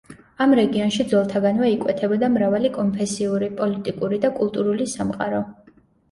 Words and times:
ამ 0.43 0.53
რეგიონში 0.59 1.03
ძველთაგანვე 1.09 1.67
იკვეთებოდა 1.73 2.29
მრავალი 2.37 2.71
კონფესიური, 2.77 3.49
პოლიტიკური 3.59 4.19
და 4.23 4.31
კულტურული 4.39 4.89
სამყარო. 4.95 5.43